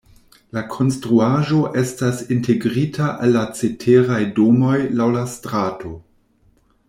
La 0.57 0.61
konstruaĵo 0.75 1.59
estas 1.81 2.23
integrita 2.37 3.11
al 3.27 3.35
la 3.39 3.45
ceteraj 3.59 4.21
domoj 4.41 4.79
laŭ 5.01 5.11
la 5.17 5.27
strato. 5.35 5.93